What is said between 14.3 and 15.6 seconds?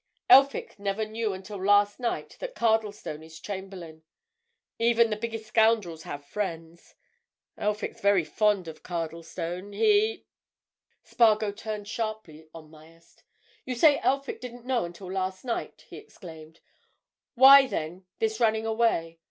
didn't know until last